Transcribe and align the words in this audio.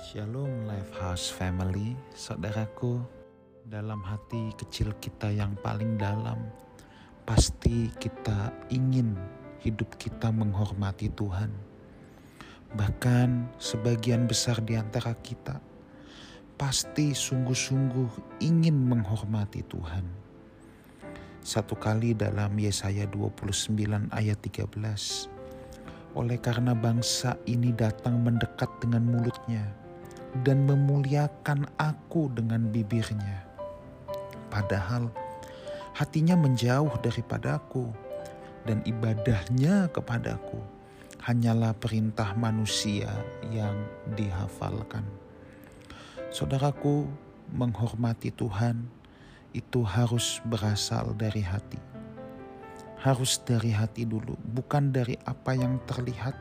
Shalom 0.00 0.64
Lifehouse 0.64 1.28
Family, 1.28 1.92
saudaraku. 2.16 3.04
Dalam 3.68 4.00
hati 4.00 4.48
kecil 4.56 4.96
kita 4.96 5.28
yang 5.28 5.52
paling 5.60 6.00
dalam, 6.00 6.40
pasti 7.28 7.92
kita 8.00 8.48
ingin 8.72 9.12
hidup 9.60 9.92
kita 10.00 10.32
menghormati 10.32 11.12
Tuhan. 11.12 11.52
Bahkan 12.80 13.60
sebagian 13.60 14.24
besar 14.24 14.64
di 14.64 14.80
antara 14.80 15.12
kita 15.20 15.60
pasti 16.56 17.12
sungguh-sungguh 17.12 18.40
ingin 18.40 18.80
menghormati 18.80 19.60
Tuhan. 19.68 20.08
Satu 21.44 21.76
kali 21.76 22.16
dalam 22.16 22.56
Yesaya 22.56 23.04
29 23.04 24.08
ayat 24.16 24.40
13, 24.40 25.28
oleh 26.16 26.40
karena 26.40 26.72
bangsa 26.72 27.36
ini 27.44 27.68
datang 27.76 28.24
mendekat 28.24 28.80
dengan 28.80 29.04
mulutnya 29.04 29.89
dan 30.46 30.66
memuliakan 30.66 31.66
aku 31.78 32.30
dengan 32.34 32.70
bibirnya. 32.70 33.42
Padahal 34.50 35.10
hatinya 35.94 36.38
menjauh 36.38 36.90
daripadaku 37.02 37.90
dan 38.66 38.82
ibadahnya 38.86 39.90
kepadaku 39.90 40.58
hanyalah 41.20 41.76
perintah 41.76 42.32
manusia 42.32 43.12
yang 43.52 43.76
dihafalkan. 44.16 45.04
Saudaraku, 46.32 47.04
menghormati 47.50 48.30
Tuhan 48.30 48.86
itu 49.50 49.82
harus 49.82 50.38
berasal 50.46 51.12
dari 51.18 51.42
hati. 51.42 51.78
Harus 53.00 53.40
dari 53.42 53.72
hati 53.72 54.04
dulu, 54.04 54.36
bukan 54.54 54.92
dari 54.92 55.16
apa 55.24 55.56
yang 55.56 55.80
terlihat, 55.88 56.36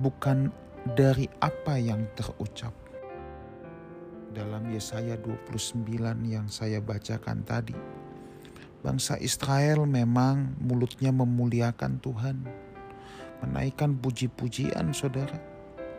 bukan 0.00 0.50
dari 0.96 1.28
apa 1.38 1.78
yang 1.78 2.02
terucap. 2.16 2.81
Dalam 4.32 4.72
Yesaya 4.72 5.20
29 5.20 5.84
yang 6.24 6.48
saya 6.48 6.80
bacakan 6.80 7.44
tadi, 7.44 7.76
bangsa 8.80 9.20
Israel 9.20 9.84
memang 9.84 10.56
mulutnya 10.56 11.12
memuliakan 11.12 12.00
Tuhan, 12.00 12.40
menaikkan 13.44 13.92
puji-pujian 14.00 14.88
saudara 14.96 15.52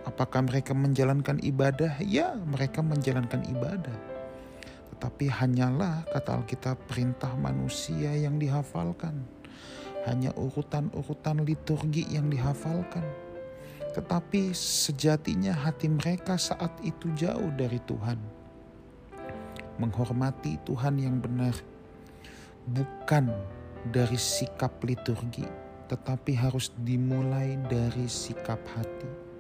Apakah 0.04 0.44
mereka 0.44 0.76
menjalankan 0.76 1.40
ibadah? 1.40 1.96
Ya, 2.04 2.36
mereka 2.36 2.84
menjalankan 2.84 3.48
ibadah. 3.48 3.96
Tetapi 4.92 5.32
hanyalah 5.32 6.04
kata 6.12 6.44
Alkitab 6.44 6.76
perintah 6.92 7.32
manusia 7.40 8.12
yang 8.12 8.36
dihafalkan. 8.36 9.24
Hanya 10.04 10.36
urutan-urutan 10.36 11.48
liturgi 11.48 12.04
yang 12.12 12.28
dihafalkan. 12.28 13.08
Tetapi 13.92 14.56
sejatinya 14.56 15.52
hati 15.52 15.92
mereka 15.92 16.40
saat 16.40 16.72
itu 16.88 17.12
jauh 17.20 17.52
dari 17.60 17.84
Tuhan. 17.84 18.16
Menghormati 19.84 20.56
Tuhan 20.64 21.04
yang 21.04 21.20
benar 21.20 21.54
bukan 22.72 23.28
dari 23.92 24.16
sikap 24.16 24.80
liturgi, 24.88 25.44
tetapi 25.92 26.32
harus 26.32 26.72
dimulai 26.88 27.60
dari 27.68 28.08
sikap 28.08 28.64
hati 28.72 29.34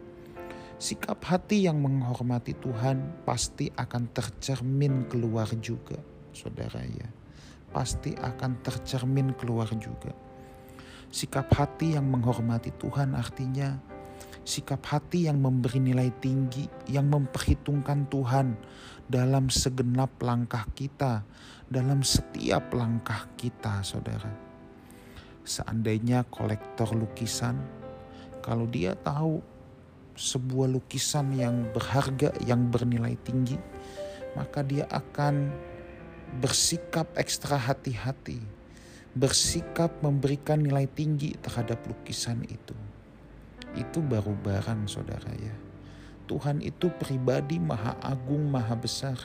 sikap 0.84 1.24
hati 1.24 1.64
yang 1.64 1.80
menghormati 1.80 2.52
Tuhan 2.60 3.24
pasti 3.24 3.72
akan 3.72 4.12
tercermin 4.12 5.08
keluar 5.08 5.48
juga, 5.64 5.96
saudara 6.36 6.84
ya. 6.84 7.08
Pasti 7.72 8.12
akan 8.20 8.60
tercermin 8.60 9.32
keluar 9.40 9.72
juga. 9.80 10.12
Sikap 11.08 11.48
hati 11.56 11.96
yang 11.96 12.12
menghormati 12.12 12.76
Tuhan 12.76 13.16
artinya 13.16 13.80
sikap 14.44 14.84
hati 14.88 15.32
yang 15.32 15.40
memberi 15.40 15.80
nilai 15.80 16.12
tinggi, 16.20 16.68
yang 16.92 17.08
memperhitungkan 17.08 18.12
Tuhan 18.12 18.60
dalam 19.08 19.48
segenap 19.48 20.20
langkah 20.20 20.68
kita, 20.76 21.24
dalam 21.68 22.04
setiap 22.04 22.72
langkah 22.76 23.28
kita, 23.40 23.80
saudara. 23.84 24.32
Seandainya 25.44 26.24
kolektor 26.28 26.92
lukisan, 26.96 27.60
kalau 28.44 28.68
dia 28.68 28.96
tahu 28.96 29.44
sebuah 30.16 30.70
lukisan 30.72 31.34
yang 31.36 31.68
berharga, 31.72 32.36
yang 32.44 32.68
bernilai 32.68 33.16
tinggi, 33.24 33.60
maka 34.36 34.62
dia 34.64 34.88
akan 34.92 35.52
bersikap 36.44 37.10
ekstra 37.16 37.56
hati-hati, 37.56 38.42
bersikap 39.14 39.94
memberikan 40.02 40.62
nilai 40.62 40.90
tinggi 40.90 41.38
terhadap 41.40 41.82
lukisan 41.86 42.42
itu. 42.50 42.76
Itu 43.74 44.06
baru 44.06 44.38
barang 44.38 44.86
saudara 44.86 45.34
ya. 45.38 45.56
Tuhan 46.30 46.64
itu 46.64 46.88
pribadi 46.94 47.60
maha 47.60 48.00
agung, 48.00 48.48
maha 48.48 48.78
besar. 48.78 49.18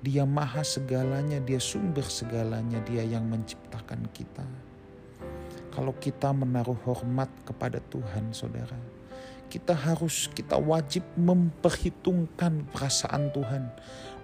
Dia 0.00 0.24
maha 0.24 0.64
segalanya, 0.64 1.42
dia 1.42 1.60
sumber 1.60 2.06
segalanya, 2.08 2.80
dia 2.88 3.04
yang 3.04 3.28
menciptakan 3.28 4.08
kita. 4.14 4.46
Kalau 5.70 5.92
kita 6.00 6.32
menaruh 6.32 6.78
hormat 6.88 7.28
kepada 7.44 7.78
Tuhan 7.92 8.32
saudara, 8.32 8.78
kita 9.50 9.74
harus, 9.74 10.30
kita 10.30 10.56
wajib 10.56 11.02
memperhitungkan 11.18 12.70
perasaan 12.70 13.34
Tuhan 13.34 13.68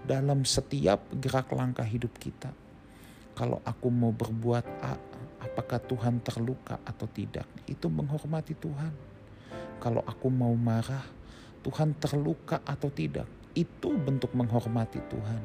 dalam 0.07 0.47
setiap 0.47 1.03
gerak 1.19 1.51
langkah 1.51 1.85
hidup 1.85 2.15
kita. 2.17 2.55
Kalau 3.37 3.61
aku 3.67 3.91
mau 3.93 4.15
berbuat 4.15 4.65
A, 4.81 4.95
apakah 5.57 5.81
Tuhan 5.81 6.21
terluka 6.21 6.77
atau 6.85 7.09
tidak? 7.09 7.49
Itu 7.65 7.89
menghormati 7.89 8.53
Tuhan. 8.61 8.93
Kalau 9.81 10.05
aku 10.05 10.29
mau 10.29 10.53
marah, 10.53 11.01
Tuhan 11.65 11.97
terluka 11.97 12.61
atau 12.61 12.93
tidak? 12.93 13.25
Itu 13.57 13.97
bentuk 13.97 14.37
menghormati 14.37 15.01
Tuhan. 15.09 15.41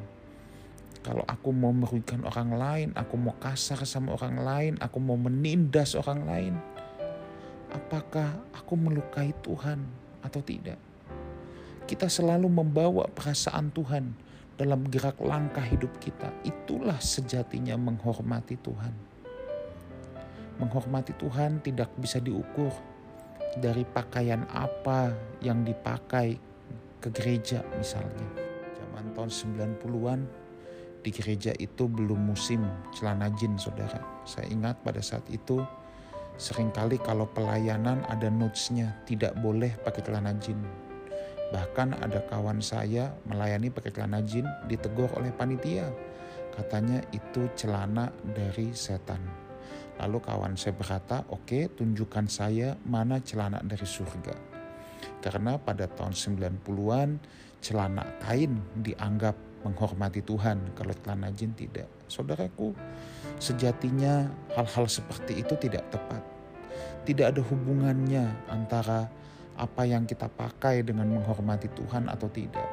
Kalau 1.00 1.24
aku 1.24 1.48
mau 1.56 1.72
merugikan 1.72 2.28
orang 2.28 2.52
lain, 2.52 2.88
aku 2.92 3.16
mau 3.16 3.32
kasar 3.40 3.80
sama 3.88 4.12
orang 4.12 4.36
lain, 4.36 4.72
aku 4.84 5.00
mau 5.00 5.16
menindas 5.16 5.96
orang 5.96 6.28
lain, 6.28 6.54
apakah 7.72 8.36
aku 8.52 8.76
melukai 8.76 9.32
Tuhan 9.40 9.80
atau 10.20 10.44
tidak. 10.44 10.76
Kita 11.88 12.04
selalu 12.12 12.52
membawa 12.52 13.08
perasaan 13.08 13.72
Tuhan 13.72 14.12
dalam 14.60 14.84
gerak 14.92 15.16
langkah 15.24 15.64
hidup 15.64 15.96
kita. 16.04 16.28
Itulah 16.44 17.00
sejatinya 17.00 17.80
menghormati 17.80 18.60
Tuhan. 18.60 19.11
Menghormati 20.62 21.10
Tuhan 21.18 21.58
tidak 21.66 21.90
bisa 21.98 22.22
diukur 22.22 22.70
dari 23.58 23.82
pakaian 23.82 24.46
apa 24.54 25.10
yang 25.42 25.66
dipakai 25.66 26.38
ke 27.02 27.10
gereja 27.10 27.66
misalnya. 27.74 28.30
Zaman 28.78 29.10
tahun 29.10 29.30
90-an 29.82 30.20
di 31.02 31.10
gereja 31.10 31.50
itu 31.58 31.90
belum 31.90 32.30
musim 32.30 32.62
celana 32.94 33.26
jin 33.34 33.58
saudara. 33.58 33.98
Saya 34.22 34.46
ingat 34.46 34.78
pada 34.86 35.02
saat 35.02 35.26
itu 35.34 35.58
Seringkali 36.40 36.96
kalau 37.04 37.28
pelayanan 37.28 38.00
ada 38.08 38.32
notesnya 38.32 38.96
tidak 39.04 39.36
boleh 39.44 39.76
pakai 39.84 40.00
celana 40.00 40.32
jin. 40.40 40.56
Bahkan 41.52 42.00
ada 42.00 42.24
kawan 42.24 42.64
saya 42.64 43.12
melayani 43.28 43.68
pakai 43.68 43.92
celana 43.92 44.24
jin 44.24 44.48
ditegur 44.64 45.12
oleh 45.20 45.28
panitia. 45.30 45.92
Katanya 46.52 47.04
itu 47.12 47.48
celana 47.56 48.08
dari 48.24 48.72
setan. 48.72 49.20
Lalu 50.00 50.18
kawan 50.24 50.54
saya 50.58 50.74
berkata, 50.74 51.22
oke 51.28 51.44
okay, 51.46 51.62
tunjukkan 51.70 52.26
saya 52.26 52.74
mana 52.88 53.20
celana 53.22 53.60
dari 53.62 53.86
surga. 53.86 54.34
Karena 55.22 55.58
pada 55.58 55.86
tahun 55.86 56.14
90-an 56.14 57.08
celana 57.62 58.02
kain 58.22 58.58
dianggap 58.82 59.38
menghormati 59.62 60.20
Tuhan, 60.26 60.74
kalau 60.74 60.90
celana 61.02 61.30
jin 61.30 61.54
tidak. 61.54 61.86
Saudaraku, 62.10 62.74
sejatinya 63.38 64.26
hal-hal 64.58 64.90
seperti 64.90 65.38
itu 65.40 65.54
tidak 65.54 65.86
tepat. 65.94 66.22
Tidak 67.06 67.26
ada 67.34 67.42
hubungannya 67.42 68.50
antara 68.50 69.06
apa 69.54 69.82
yang 69.86 70.02
kita 70.08 70.26
pakai 70.26 70.82
dengan 70.82 71.06
menghormati 71.06 71.70
Tuhan 71.70 72.10
atau 72.10 72.26
tidak. 72.26 72.66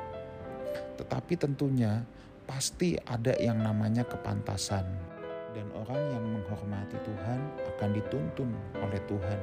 Tetapi 0.97 1.33
tentunya 1.37 2.01
pasti 2.49 2.97
ada 2.97 3.37
yang 3.37 3.61
namanya 3.61 4.01
kepantasan. 4.09 4.85
Dan 5.59 5.75
orang 5.75 5.99
yang 6.15 6.23
menghormati 6.39 6.95
Tuhan 7.03 7.39
akan 7.75 7.89
dituntun 7.91 8.47
oleh 8.79 8.95
Tuhan 9.11 9.39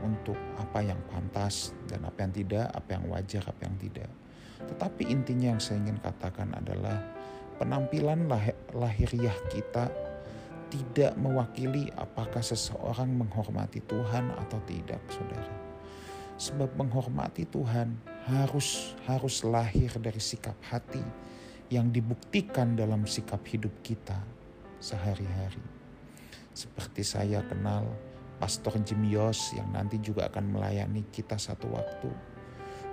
untuk 0.00 0.32
apa 0.56 0.80
yang 0.80 0.96
pantas 1.12 1.76
dan 1.84 2.08
apa 2.08 2.24
yang 2.24 2.32
tidak, 2.32 2.72
apa 2.72 2.96
yang 2.96 3.04
wajar, 3.12 3.44
apa 3.44 3.68
yang 3.68 3.76
tidak. 3.76 4.08
Tetapi 4.64 5.12
intinya 5.12 5.52
yang 5.52 5.60
saya 5.60 5.84
ingin 5.84 6.00
katakan 6.00 6.56
adalah 6.56 7.04
penampilan 7.60 8.24
lahiriah 8.72 9.36
kita 9.52 9.92
tidak 10.72 11.12
mewakili 11.20 11.92
apakah 12.00 12.40
seseorang 12.40 13.12
menghormati 13.12 13.84
Tuhan 13.84 14.32
atau 14.40 14.56
tidak, 14.64 15.04
saudara. 15.12 15.52
Sebab 16.40 16.80
menghormati 16.80 17.44
Tuhan 17.44 17.92
harus 18.24 18.96
harus 19.04 19.44
lahir 19.44 19.92
dari 20.00 20.16
sikap 20.16 20.56
hati 20.64 21.04
yang 21.68 21.92
dibuktikan 21.92 22.72
dalam 22.72 23.04
sikap 23.04 23.44
hidup 23.44 23.84
kita 23.84 24.35
sehari-hari. 24.82 25.62
Seperti 26.56 27.04
saya 27.04 27.44
kenal 27.44 27.84
Pastor 28.36 28.76
Jim 28.84 29.04
Yos 29.08 29.52
yang 29.56 29.72
nanti 29.72 30.00
juga 30.00 30.28
akan 30.28 30.56
melayani 30.56 31.04
kita 31.12 31.40
satu 31.40 31.72
waktu 31.72 32.36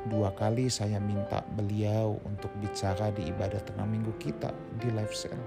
Dua 0.03 0.35
kali 0.35 0.67
saya 0.67 0.99
minta 0.99 1.39
beliau 1.55 2.19
untuk 2.27 2.51
bicara 2.59 3.07
di 3.15 3.31
ibadah 3.31 3.63
tengah 3.63 3.87
minggu 3.87 4.11
kita 4.19 4.51
di 4.75 4.91
live 4.91 5.15
cell. 5.15 5.39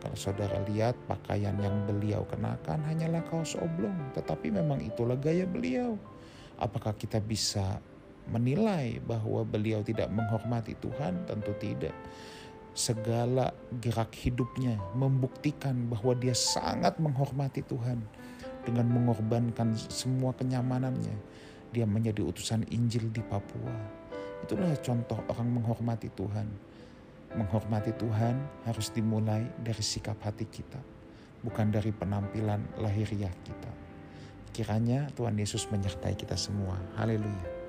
Kalau 0.00 0.16
saudara 0.16 0.64
lihat 0.64 0.96
pakaian 1.04 1.52
yang 1.60 1.84
beliau 1.84 2.24
kenakan 2.24 2.80
hanyalah 2.88 3.20
kaos 3.28 3.52
oblong, 3.60 3.94
tetapi 4.16 4.48
memang 4.48 4.80
itulah 4.80 5.20
gaya 5.20 5.44
beliau. 5.44 6.00
Apakah 6.56 6.96
kita 6.96 7.20
bisa 7.20 7.84
menilai 8.32 8.96
bahwa 9.04 9.44
beliau 9.44 9.84
tidak 9.84 10.08
menghormati 10.08 10.72
Tuhan? 10.80 11.28
Tentu 11.28 11.52
tidak. 11.60 11.92
Segala 12.72 13.52
gerak 13.84 14.16
hidupnya 14.16 14.80
membuktikan 14.96 15.92
bahwa 15.92 16.16
dia 16.16 16.32
sangat 16.32 16.96
menghormati 16.96 17.60
Tuhan 17.60 18.00
dengan 18.64 18.88
mengorbankan 18.88 19.76
semua 19.76 20.32
kenyamanannya 20.32 21.32
dia 21.72 21.88
menjadi 21.88 22.20
utusan 22.20 22.68
Injil 22.68 23.08
di 23.08 23.24
Papua. 23.24 23.72
Itulah 24.44 24.76
contoh 24.84 25.18
orang 25.32 25.48
menghormati 25.48 26.12
Tuhan. 26.12 26.46
Menghormati 27.32 27.96
Tuhan 27.96 28.36
harus 28.68 28.92
dimulai 28.92 29.48
dari 29.64 29.80
sikap 29.80 30.20
hati 30.20 30.44
kita, 30.44 30.76
bukan 31.40 31.72
dari 31.72 31.88
penampilan 31.88 32.60
lahiriah 32.76 33.32
kita. 33.40 33.72
Kiranya 34.52 35.08
Tuhan 35.16 35.40
Yesus 35.40 35.64
menyertai 35.72 36.12
kita 36.12 36.36
semua. 36.36 36.76
Haleluya. 37.00 37.61